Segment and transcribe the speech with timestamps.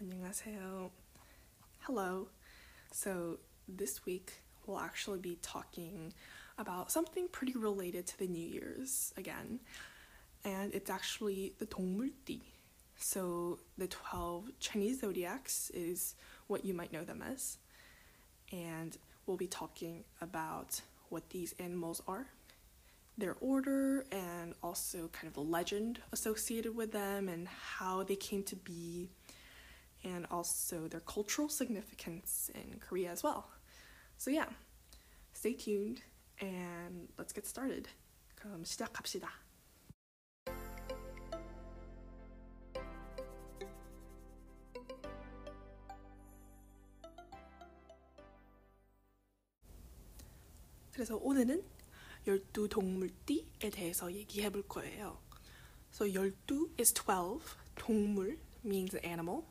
[0.00, 0.90] 안녕하세요.
[1.80, 2.28] Hello.
[2.92, 3.38] So
[3.68, 6.12] this week we'll actually be talking
[6.58, 9.60] about something pretty related to the New Year's again,
[10.44, 12.40] and it's actually the 동물띠.
[12.96, 16.14] So the 12 Chinese zodiacs is
[16.48, 17.58] what you might know them as,
[18.52, 18.96] and
[19.26, 22.26] we'll be talking about what these animals are,
[23.16, 28.42] their order, and also kind of the legend associated with them and how they came
[28.44, 29.08] to be,
[30.04, 33.50] and also their cultural significance in Korea as well.
[34.16, 34.48] So yeah,
[35.32, 36.02] stay tuned
[36.40, 37.88] and let's get started.
[38.36, 39.28] 그럼 시작합시다.
[50.92, 51.64] 그래서 오늘은
[52.26, 55.18] 열두 동물띠에 대해서 얘기해 볼 거예요.
[55.90, 57.40] So 열두 is 12,
[57.74, 59.44] 동물 means animal,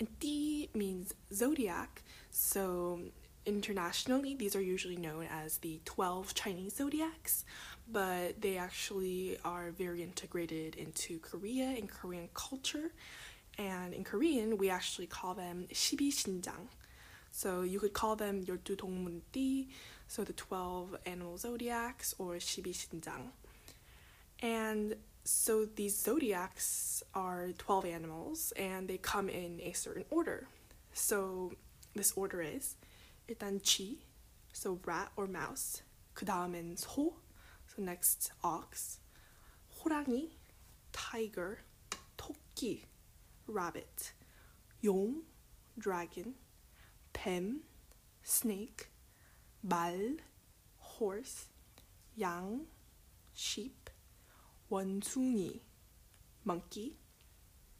[0.00, 2.02] and 띠 means zodiac.
[2.30, 3.00] So
[3.46, 7.44] internationally, these are usually known as the 12 Chinese zodiacs,
[7.90, 12.90] but they actually are very integrated into Korea and Korean culture.
[13.58, 16.68] And in Korean, we actually call them 시비신장.
[17.30, 19.68] So you could call them 열두 동물띠,
[20.08, 23.30] so the 12 animal zodiacs, or 시비신장.
[24.40, 30.46] And so these zodiacs are 12 animals, and they come in a certain order.
[30.92, 31.52] So
[31.94, 32.76] this order is
[33.28, 33.98] 일단 쥐,
[34.52, 35.82] so rat or mouse.
[36.14, 37.14] 그 다음엔 소,
[37.66, 39.00] so next ox.
[39.80, 40.30] 호랑이,
[40.92, 41.58] tiger.
[42.16, 42.84] 토끼,
[43.46, 44.12] rabbit.
[44.82, 45.22] 용,
[45.78, 46.34] dragon.
[47.12, 47.62] 뱀,
[48.22, 48.88] snake.
[49.62, 50.18] 말,
[50.78, 51.48] horse.
[52.18, 52.66] 양,
[53.34, 53.89] sheep.
[54.71, 55.61] 원숭이
[56.45, 56.95] monkey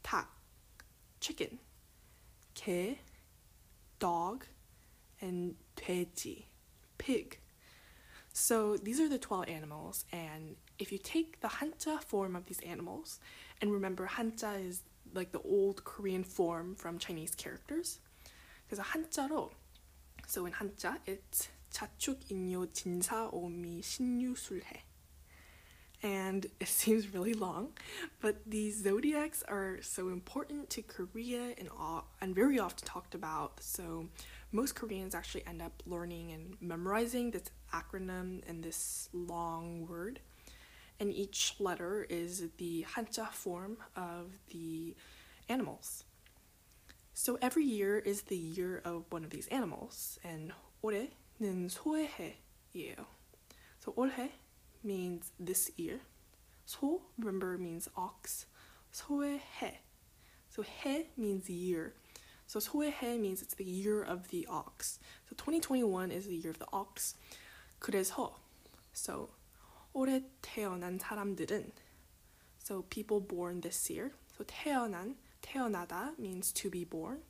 [0.02, 0.28] 닭
[1.20, 1.58] chicken
[2.54, 2.98] 개
[3.98, 4.46] dog
[5.22, 6.44] and 돼지
[6.98, 7.38] pig.
[8.34, 12.60] So these are the 12 animals and if you take the hanja form of these
[12.60, 13.20] animals
[13.60, 14.82] and remember hanja is
[15.14, 18.00] like the old Korean form from Chinese characters
[18.68, 19.50] 그래서 한자로
[20.26, 24.91] so in 한자 it's 자축 인묘 진사 오미 신유술해
[26.03, 27.69] And it seems really long,
[28.21, 33.59] but these zodiacs are so important to Korea and all, and very often talked about.
[33.61, 34.07] So
[34.51, 40.19] most Koreans actually end up learning and memorizing this acronym and this long word.
[40.99, 44.95] And each letter is the Hanja form of the
[45.49, 46.03] animals.
[47.15, 53.05] So every year is the year of one of these animals, and 올해는 소해예요.
[53.79, 54.29] So 올해
[54.83, 56.01] means this year.
[56.65, 58.45] 소, remember, means ox.
[58.91, 59.79] 소의 해.
[60.49, 61.93] So 해 means year.
[62.47, 64.99] So 소의 means it's the year of the ox.
[65.29, 67.15] So 2021 is the year of the ox.
[67.79, 68.35] 그래서
[68.93, 69.29] so
[69.93, 71.71] 올해 태어난 사람들은
[72.59, 74.13] so people born this year.
[74.37, 77.23] So 태어난 태어나다 means to be born.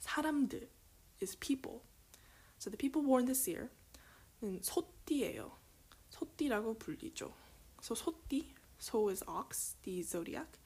[0.00, 0.68] 사람들
[1.20, 1.82] is people.
[2.58, 3.70] So the people born this year
[4.44, 5.56] 는 소띠예요.
[6.18, 7.32] 소띠라고 불리죠.
[7.80, 10.58] So 소띠, so is ox, the zodiac.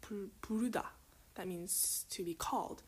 [0.00, 0.92] 불, 부르다,
[1.34, 2.82] that means to be called.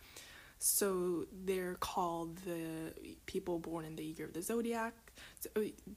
[0.58, 2.92] So they're called the
[3.26, 4.94] people born in the year of the zodiac,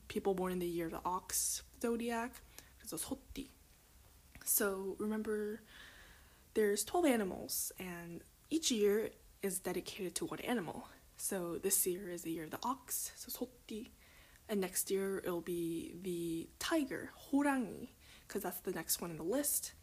[0.08, 2.32] people born in the year of the ox zodiac.
[2.80, 3.50] 그래서 소띠.
[4.46, 5.62] So remember,
[6.54, 9.12] there's 12 animals, and each year
[9.42, 10.88] is dedicated to one animal.
[11.18, 13.92] So this year is the year of the ox, so 소띠.
[14.48, 17.90] And next year it'll be the tiger, 호랑이,
[18.28, 19.74] because that's the next one in the list.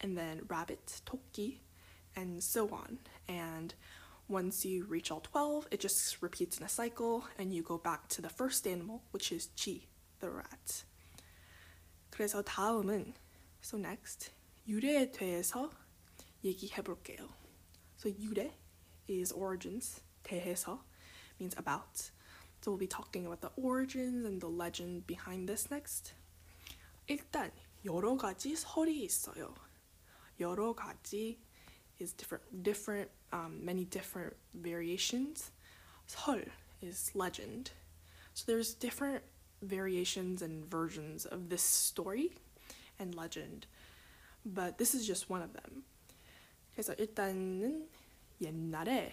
[0.00, 1.58] And then rabbit, 토끼,
[2.16, 2.98] and so on.
[3.28, 3.74] And
[4.28, 8.08] once you reach all 12, it just repeats in a cycle, and you go back
[8.08, 9.86] to the first animal, which is 쥐,
[10.20, 10.84] the rat.
[12.10, 13.14] 그래서 다음은,
[13.62, 14.30] so next,
[14.66, 15.70] 유래에 대해서
[16.44, 17.28] 얘기해 볼게요.
[17.96, 18.52] So 유래
[19.08, 20.84] is origins, 대해서
[21.40, 22.10] means about.
[22.62, 26.12] So we'll be talking about the origins and the legend behind this next.
[27.08, 27.50] 일단
[27.84, 29.54] 여러 가지 설이 있어요.
[30.40, 31.38] 여러 가지
[32.00, 35.50] is different, different, um, many different variations.
[36.06, 36.44] 설
[36.82, 37.70] is legend.
[38.34, 39.22] So there's different
[39.62, 42.32] variations and versions of this story
[42.98, 43.66] and legend,
[44.44, 45.84] but this is just one of them.
[46.74, 47.88] 그래서 일단은
[48.40, 49.12] 옛날에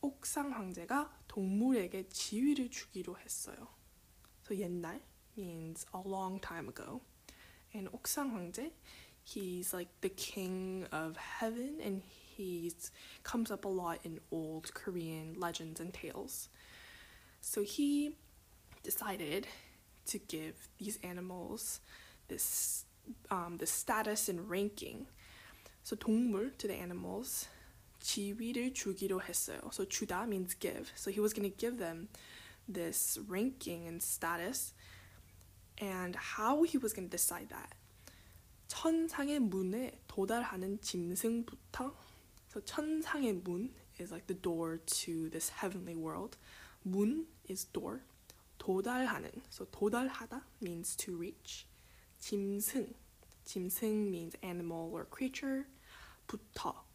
[0.00, 3.68] 옥상 황제가 동물에게 지위를 주기로 했어요.
[4.46, 5.00] So 옛날
[5.36, 7.00] means a long time ago.
[7.74, 8.72] And 옥상 황제,
[9.22, 12.02] he's like the king of heaven and
[12.36, 12.72] He
[13.22, 16.48] comes up a lot in old Korean legends and tales.
[17.40, 18.16] So he
[18.82, 19.46] decided
[20.06, 21.80] to give these animals
[22.28, 22.84] this
[23.30, 25.06] um, the status and ranking.
[25.82, 27.48] So 동물 to the animals
[28.06, 29.60] 지위를 주기로 했어요.
[29.72, 30.90] So 주다 means give.
[30.96, 32.08] So he was going to give them
[32.66, 34.74] this ranking and status
[35.80, 37.74] and how he was going to decide that.
[38.68, 41.94] 천상의 문에 도달하는 짐승부터
[42.50, 46.36] so 천상의 문 is like the door to this heavenly world.
[46.84, 48.02] 문 is door.
[48.58, 51.66] 도달하는 so 도달하다 means to reach.
[52.18, 52.92] 짐승
[53.44, 55.66] 짐승 means animal or creature.
[56.26, 56.85] 부터 from.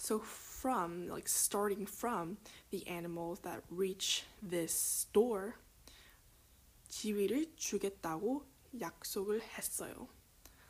[0.00, 2.38] So from like starting from
[2.70, 5.54] the animals that reach this door
[6.88, 8.44] 지위를 주겠다고
[8.80, 10.08] 약속을 했어요.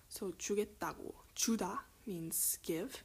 [0.08, 3.02] So 주겠다고 주다 means give.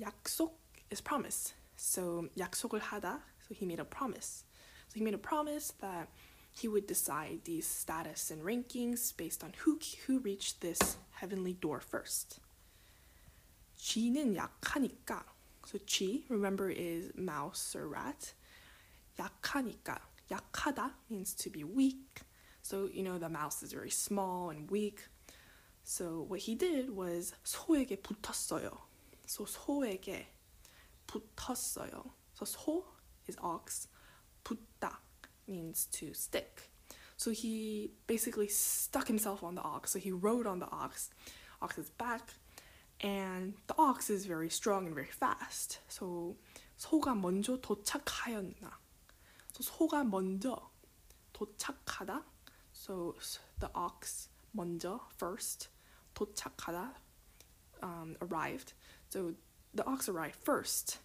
[0.00, 0.58] 약속
[0.90, 1.54] is promise.
[1.76, 3.22] So 약속을 하다.
[3.46, 4.44] So he made a promise.
[4.88, 6.08] So he made a promise that
[6.52, 11.80] he would decide these status and rankings based on who who reached this heavenly door
[11.80, 12.38] first.
[13.78, 15.24] 쥐는 약하니까.
[15.66, 18.34] So 쥐, remember, is mouse or rat.
[19.18, 20.00] 약하니까.
[20.30, 22.22] 약하다 means to be weak.
[22.62, 25.08] So you know the mouse is very small and weak.
[25.82, 28.78] So what he did was 소에게 붙었어요.
[29.26, 30.26] So 소에게
[31.06, 32.12] 붙었어요.
[32.34, 32.84] So 소
[33.28, 33.88] is ox.
[34.44, 34.98] 붙다
[35.46, 36.70] means to stick.
[37.16, 39.92] So he basically stuck himself on the ox.
[39.92, 41.10] So he rode on the ox,
[41.62, 42.34] ox's back,
[43.00, 45.80] and the ox is very strong and very fast.
[45.88, 46.36] So
[46.78, 48.70] 소가 먼저 도착하였나.
[49.52, 50.70] So 소가 먼저
[51.32, 52.22] 도착하다.
[52.72, 53.14] So
[53.60, 55.68] the ox 먼저 first
[56.14, 56.94] 도착하다
[57.82, 58.72] um, arrived.
[59.10, 59.34] So
[59.74, 60.98] the ox arrived first,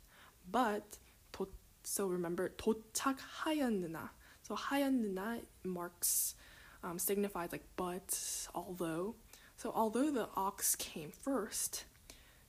[0.49, 0.97] but
[1.31, 1.47] 도,
[1.83, 4.09] so remember 도착하였느나.
[4.43, 6.35] So 하였느나 marks
[6.83, 9.15] um, signifies like but, although.
[9.55, 11.85] So although the ox came first,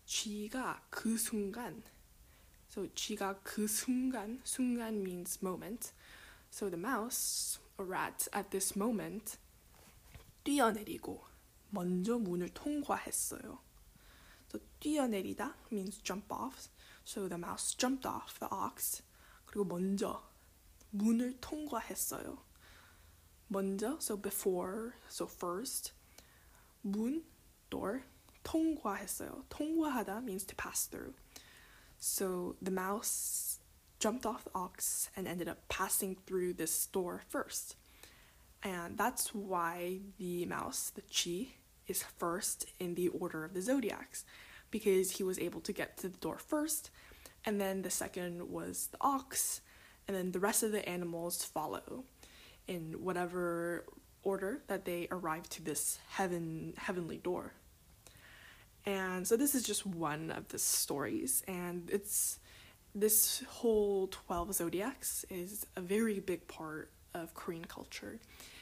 [0.07, 1.83] 쥐가 그 순간.
[2.69, 4.41] So 쥐가 그 순간.
[4.45, 5.93] 순간 means moment.
[6.51, 9.39] So the mouse, a rat, at this moment
[10.45, 11.21] 뛰어내리고
[11.71, 13.59] 먼저 문을 통과했어요.
[14.51, 16.69] So 뛰어내리다 means jump off.
[17.05, 19.03] So the mouse jumped off the ox.
[19.47, 20.23] 그리고 먼저
[20.91, 22.39] 문을 통과했어요.
[23.49, 25.93] 먼저, so before, so first.
[26.85, 27.23] 문,
[27.71, 28.03] door.
[28.43, 29.45] 통과했어요.
[29.51, 31.15] 통과하다 means to pass through.
[31.99, 33.59] So the mouse
[33.99, 37.77] jumped off the ox and ended up passing through this door first.
[38.63, 41.55] And that's why the mouse, the chi,
[41.87, 44.25] is first in the order of the zodiacs
[44.71, 46.91] because he was able to get to the door first,
[47.45, 49.61] and then the second was the ox,
[50.07, 52.05] and then the rest of the animals follow
[52.69, 53.85] in whatever
[54.26, 57.54] order that they arrive to this heaven heavenly door.
[58.86, 62.40] And so this is just one of the stories and it's
[62.94, 68.20] this whole 12 zodiacs is a very big part of Korean culture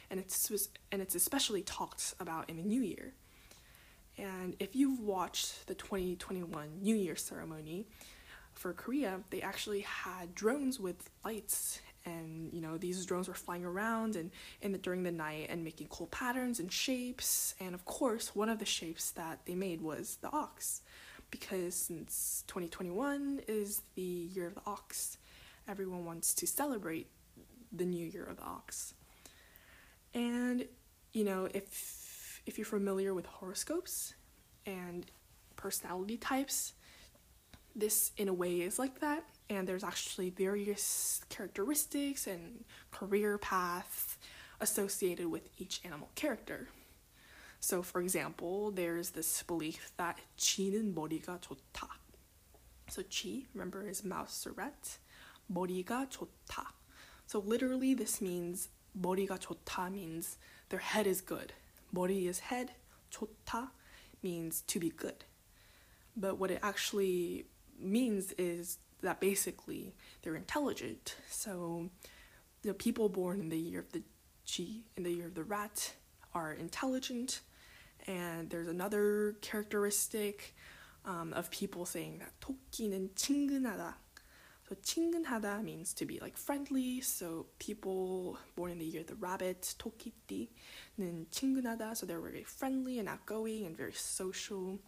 [0.10, 0.52] and it's
[0.92, 3.14] and it's especially talked about in the new year.
[4.18, 7.88] And if you've watched the 2021 New Year ceremony
[8.54, 13.66] for Korea, they actually had drones with lights and you know these drones were flying
[13.66, 14.32] around and
[14.62, 17.56] in the, during the night and making cool patterns and shapes.
[17.60, 20.82] And of course one of the shapes that they made was the ox
[21.32, 25.18] because since 2021 is the year of the ox
[25.68, 27.08] everyone wants to celebrate
[27.72, 28.94] the new year of the ox.
[30.14, 30.66] And
[31.14, 34.14] you know if if you're familiar with horoscopes
[34.66, 35.10] and
[35.56, 36.74] personality types
[37.76, 44.17] this in a way is like that and there's actually various characteristics and career paths
[44.61, 46.69] associated with each animal character.
[47.61, 51.89] So, for example, there's this belief that 쥐는 머리가 좋다.
[52.89, 54.99] So, 쥐, remember, is mouse or rat.
[55.53, 56.67] 머리가 좋다.
[57.27, 60.39] So, literally, this means 머리가 좋다 means
[60.69, 61.53] their head is good.
[61.93, 62.73] 머리 is head.
[63.11, 63.71] 좋다
[64.23, 65.25] means to be good.
[66.17, 67.47] But what it actually
[67.79, 71.17] means is that basically they're intelligent.
[71.31, 71.91] So
[72.63, 74.03] the people born in the year of the
[74.45, 75.95] G, in the year of the rat,
[76.35, 77.41] are intelligent.
[78.07, 80.55] And there's another characteristic
[81.05, 83.95] um, of people saying that 토끼는 친근하다.
[84.69, 87.01] So 친근하다 means to be like friendly.
[87.01, 91.97] So people born in the year of the rabbit, 토끼띠는 친근하다.
[91.97, 94.79] So they're very friendly and outgoing and very social,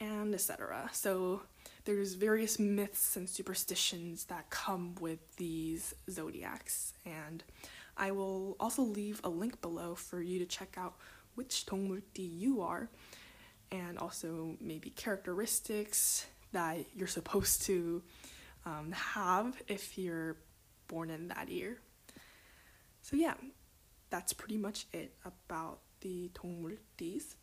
[0.00, 0.90] and etc.
[0.92, 1.42] So
[1.87, 7.45] there's various myths and superstitions that come with these zodiacs and
[7.95, 10.95] I will also leave a link below for you to check out
[11.35, 12.89] which Tongmurti you are
[13.71, 18.03] and also maybe characteristics that you're supposed to
[18.65, 20.35] um, have if you're
[20.89, 21.79] born in that year.
[23.01, 23.35] So yeah,
[24.09, 27.35] that's pretty much it about the Tongmurtis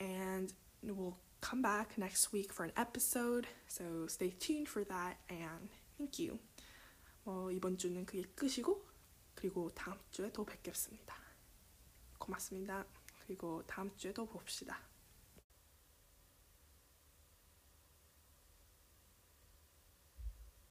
[0.00, 0.52] and
[0.82, 3.46] we'll come back next week for an episode.
[3.66, 5.68] So stay tuned for that, and
[5.98, 6.38] thank you.
[7.26, 8.84] 어, 이번 주는 그게 끝이고
[9.34, 11.14] 그리고 다음 주에 또 뵙겠습니다.
[12.18, 12.86] 고맙습니다.
[13.26, 14.91] 그리고 다음 주에 또 봅시다.